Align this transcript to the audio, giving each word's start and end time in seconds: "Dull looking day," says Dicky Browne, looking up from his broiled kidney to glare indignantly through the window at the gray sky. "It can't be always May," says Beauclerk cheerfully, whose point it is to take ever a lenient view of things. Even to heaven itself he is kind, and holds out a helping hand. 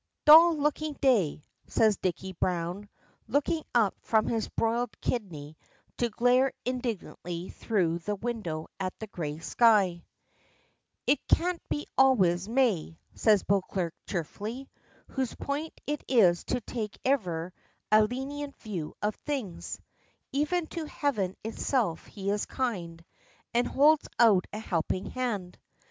"Dull 0.25 0.55
looking 0.57 0.93
day," 0.93 1.43
says 1.67 1.97
Dicky 1.97 2.33
Browne, 2.33 2.89
looking 3.27 3.63
up 3.75 3.93
from 4.01 4.25
his 4.25 4.49
broiled 4.49 4.99
kidney 4.99 5.55
to 5.97 6.09
glare 6.09 6.53
indignantly 6.65 7.49
through 7.49 7.99
the 7.99 8.15
window 8.15 8.65
at 8.79 8.97
the 8.97 9.05
gray 9.05 9.37
sky. 9.37 10.03
"It 11.05 11.19
can't 11.27 11.61
be 11.69 11.85
always 11.99 12.49
May," 12.49 12.97
says 13.13 13.43
Beauclerk 13.43 13.93
cheerfully, 14.07 14.67
whose 15.09 15.35
point 15.35 15.79
it 15.85 16.03
is 16.07 16.45
to 16.45 16.61
take 16.61 16.97
ever 17.05 17.53
a 17.91 18.03
lenient 18.03 18.55
view 18.55 18.95
of 19.03 19.13
things. 19.17 19.79
Even 20.31 20.65
to 20.73 20.85
heaven 20.85 21.35
itself 21.43 22.07
he 22.07 22.31
is 22.31 22.47
kind, 22.47 23.05
and 23.53 23.67
holds 23.67 24.07
out 24.17 24.47
a 24.51 24.57
helping 24.57 25.11
hand. 25.11 25.59